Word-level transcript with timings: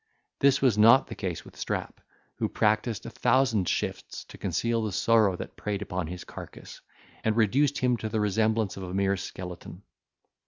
This 0.39 0.63
was 0.63 0.79
not 0.79 1.05
the 1.05 1.13
case 1.13 1.45
with 1.45 1.55
Strap, 1.55 2.01
who 2.37 2.49
practised 2.49 3.05
a 3.05 3.11
thousand 3.11 3.69
shifts 3.69 4.23
to 4.29 4.37
conceal 4.39 4.81
the 4.81 4.91
sorrow 4.91 5.35
that 5.35 5.55
preyed 5.55 5.83
upon 5.83 6.07
his 6.07 6.23
carcass, 6.23 6.81
and 7.23 7.37
reduced 7.37 7.77
him 7.77 7.97
to 7.97 8.09
the 8.09 8.19
resemblance 8.19 8.77
of 8.77 8.81
a 8.81 8.95
mere 8.95 9.15
skeleton. 9.15 9.83